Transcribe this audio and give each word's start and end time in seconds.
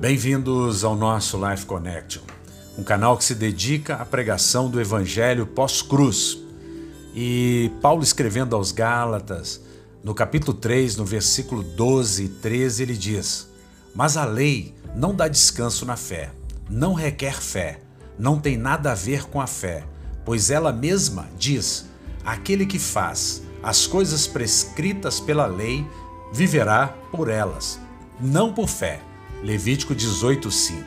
Bem-vindos 0.00 0.82
ao 0.82 0.96
nosso 0.96 1.38
Life 1.46 1.66
Connection, 1.66 2.22
um 2.78 2.82
canal 2.82 3.18
que 3.18 3.24
se 3.24 3.34
dedica 3.34 3.96
à 3.96 4.04
pregação 4.06 4.70
do 4.70 4.80
Evangelho 4.80 5.46
pós-cruz. 5.46 6.38
E 7.14 7.70
Paulo 7.82 8.02
escrevendo 8.02 8.56
aos 8.56 8.72
Gálatas, 8.72 9.60
no 10.02 10.14
capítulo 10.14 10.56
3, 10.56 10.96
no 10.96 11.04
versículo 11.04 11.62
12 11.62 12.24
e 12.24 12.28
13, 12.30 12.82
ele 12.82 12.96
diz: 12.96 13.46
Mas 13.94 14.16
a 14.16 14.24
lei 14.24 14.74
não 14.96 15.14
dá 15.14 15.28
descanso 15.28 15.84
na 15.84 15.98
fé, 15.98 16.30
não 16.70 16.94
requer 16.94 17.34
fé, 17.34 17.82
não 18.18 18.40
tem 18.40 18.56
nada 18.56 18.92
a 18.92 18.94
ver 18.94 19.24
com 19.24 19.38
a 19.38 19.46
fé, 19.46 19.84
pois 20.24 20.50
ela 20.50 20.72
mesma 20.72 21.28
diz: 21.36 21.84
aquele 22.24 22.64
que 22.64 22.78
faz 22.78 23.42
as 23.62 23.86
coisas 23.86 24.26
prescritas 24.26 25.20
pela 25.20 25.44
lei 25.44 25.86
viverá 26.32 26.86
por 27.12 27.28
elas, 27.28 27.78
não 28.18 28.50
por 28.50 28.66
fé. 28.66 29.09
Levítico 29.42 29.94
18, 29.94 30.50
5. 30.50 30.84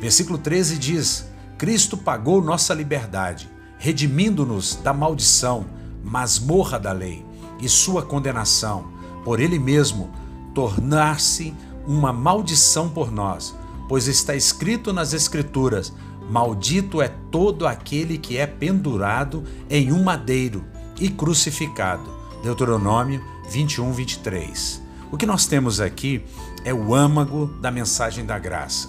Versículo 0.00 0.36
13 0.36 0.78
diz: 0.78 1.26
Cristo 1.56 1.96
pagou 1.96 2.42
nossa 2.42 2.74
liberdade, 2.74 3.48
redimindo-nos 3.78 4.76
da 4.76 4.92
maldição, 4.92 5.66
masmorra 6.02 6.78
da 6.78 6.92
lei 6.92 7.24
e 7.60 7.68
sua 7.68 8.02
condenação, 8.02 8.90
por 9.24 9.38
ele 9.38 9.58
mesmo 9.58 10.10
tornar-se 10.54 11.54
uma 11.86 12.12
maldição 12.12 12.88
por 12.88 13.12
nós, 13.12 13.54
pois 13.88 14.08
está 14.08 14.34
escrito 14.34 14.92
nas 14.92 15.12
Escrituras: 15.12 15.92
Maldito 16.28 17.00
é 17.00 17.08
todo 17.30 17.66
aquele 17.66 18.18
que 18.18 18.38
é 18.38 18.46
pendurado 18.46 19.44
em 19.70 19.92
um 19.92 20.02
madeiro 20.02 20.64
e 21.00 21.08
crucificado. 21.08 22.10
Deuteronômio 22.42 23.24
21, 23.48 23.92
23. 23.92 24.82
O 25.12 25.18
que 25.18 25.26
nós 25.26 25.44
temos 25.44 25.78
aqui 25.78 26.24
é 26.64 26.72
o 26.72 26.94
âmago 26.94 27.46
da 27.60 27.70
mensagem 27.70 28.24
da 28.24 28.38
graça. 28.38 28.88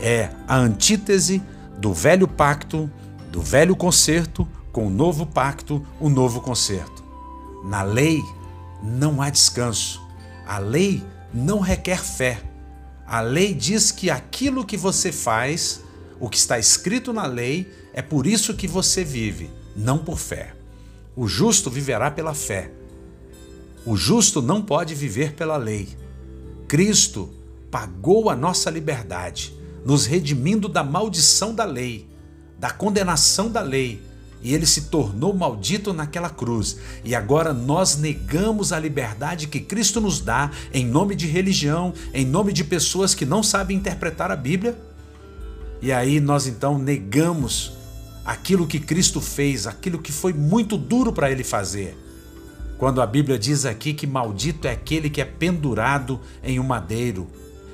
É 0.00 0.28
a 0.48 0.56
antítese 0.56 1.40
do 1.78 1.94
velho 1.94 2.26
pacto, 2.26 2.90
do 3.30 3.40
velho 3.40 3.76
concerto, 3.76 4.46
com 4.72 4.88
o 4.88 4.90
novo 4.90 5.24
pacto, 5.24 5.86
o 6.00 6.08
novo 6.08 6.40
concerto. 6.40 7.04
Na 7.64 7.82
lei 7.84 8.20
não 8.82 9.22
há 9.22 9.30
descanso. 9.30 10.02
A 10.44 10.58
lei 10.58 11.00
não 11.32 11.60
requer 11.60 12.02
fé. 12.02 12.42
A 13.06 13.20
lei 13.20 13.54
diz 13.54 13.92
que 13.92 14.10
aquilo 14.10 14.66
que 14.66 14.76
você 14.76 15.12
faz, 15.12 15.80
o 16.18 16.28
que 16.28 16.38
está 16.38 16.58
escrito 16.58 17.12
na 17.12 17.24
lei, 17.24 17.72
é 17.94 18.02
por 18.02 18.26
isso 18.26 18.54
que 18.54 18.66
você 18.66 19.04
vive, 19.04 19.48
não 19.76 19.98
por 19.98 20.18
fé. 20.18 20.56
O 21.14 21.28
justo 21.28 21.70
viverá 21.70 22.10
pela 22.10 22.34
fé. 22.34 22.72
O 23.84 23.96
justo 23.96 24.40
não 24.40 24.62
pode 24.62 24.94
viver 24.94 25.32
pela 25.32 25.56
lei. 25.56 25.88
Cristo 26.68 27.28
pagou 27.70 28.30
a 28.30 28.36
nossa 28.36 28.70
liberdade, 28.70 29.52
nos 29.84 30.06
redimindo 30.06 30.68
da 30.68 30.84
maldição 30.84 31.54
da 31.54 31.64
lei, 31.64 32.06
da 32.58 32.70
condenação 32.70 33.50
da 33.50 33.60
lei, 33.60 34.00
e 34.42 34.54
ele 34.54 34.66
se 34.66 34.82
tornou 34.82 35.34
maldito 35.34 35.92
naquela 35.92 36.30
cruz. 36.30 36.76
E 37.04 37.14
agora 37.14 37.52
nós 37.52 37.96
negamos 37.96 38.72
a 38.72 38.78
liberdade 38.78 39.46
que 39.46 39.60
Cristo 39.60 40.00
nos 40.00 40.20
dá 40.20 40.50
em 40.72 40.84
nome 40.84 41.14
de 41.14 41.26
religião, 41.26 41.92
em 42.12 42.24
nome 42.24 42.52
de 42.52 42.62
pessoas 42.64 43.14
que 43.14 43.24
não 43.24 43.42
sabem 43.42 43.76
interpretar 43.76 44.30
a 44.30 44.36
Bíblia. 44.36 44.78
E 45.80 45.92
aí 45.92 46.20
nós 46.20 46.46
então 46.46 46.78
negamos 46.78 47.72
aquilo 48.24 48.66
que 48.66 48.78
Cristo 48.78 49.20
fez, 49.20 49.66
aquilo 49.66 49.98
que 49.98 50.12
foi 50.12 50.32
muito 50.32 50.76
duro 50.76 51.12
para 51.12 51.30
ele 51.30 51.42
fazer. 51.44 51.96
Quando 52.82 53.00
a 53.00 53.06
Bíblia 53.06 53.38
diz 53.38 53.64
aqui 53.64 53.94
que 53.94 54.08
maldito 54.08 54.66
é 54.66 54.72
aquele 54.72 55.08
que 55.08 55.20
é 55.20 55.24
pendurado 55.24 56.18
em 56.42 56.58
um 56.58 56.64
madeiro, 56.64 57.28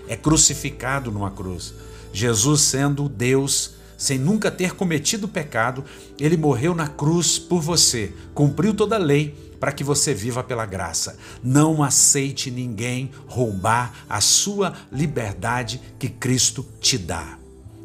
é 0.06 0.14
crucificado 0.14 1.11
numa 1.11 1.31
cruz. 1.31 1.73
Jesus, 2.12 2.61
sendo 2.61 3.08
Deus, 3.08 3.77
sem 3.97 4.18
nunca 4.18 4.51
ter 4.51 4.74
cometido 4.74 5.27
pecado, 5.27 5.83
ele 6.20 6.36
morreu 6.36 6.74
na 6.74 6.89
cruz 6.89 7.39
por 7.39 7.63
você, 7.63 8.13
cumpriu 8.35 8.74
toda 8.74 8.97
a 8.97 8.98
lei 8.98 9.35
para 9.58 9.73
que 9.73 9.83
você 9.83 10.13
viva 10.13 10.45
pela 10.45 10.67
graça. 10.67 11.17
Não 11.42 11.83
aceite 11.83 12.51
ninguém 12.51 13.11
roubar 13.27 14.05
a 14.11 14.20
sua 14.20 14.74
liberdade 14.92 15.80
que 15.98 16.11
Cristo 16.11 16.67
te 16.83 16.98
dá. 16.98 17.39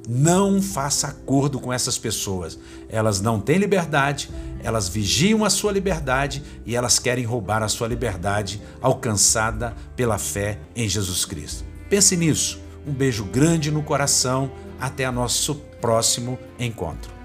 Não 0.07 0.61
faça 0.61 1.07
acordo 1.07 1.59
com 1.59 1.71
essas 1.71 1.97
pessoas. 1.97 2.59
Elas 2.89 3.21
não 3.21 3.39
têm 3.39 3.57
liberdade, 3.57 4.29
elas 4.61 4.89
vigiam 4.89 5.45
a 5.45 5.49
sua 5.49 5.71
liberdade 5.71 6.43
e 6.65 6.75
elas 6.75 6.99
querem 6.99 7.23
roubar 7.23 7.63
a 7.63 7.69
sua 7.69 7.87
liberdade 7.87 8.61
alcançada 8.81 9.73
pela 9.95 10.17
fé 10.17 10.59
em 10.75 10.87
Jesus 10.89 11.25
Cristo. 11.25 11.63
Pense 11.89 12.17
nisso. 12.17 12.59
Um 12.85 12.91
beijo 12.91 13.23
grande 13.23 13.71
no 13.71 13.83
coração. 13.83 14.51
Até 14.79 15.09
nosso 15.09 15.55
próximo 15.79 16.37
encontro. 16.59 17.22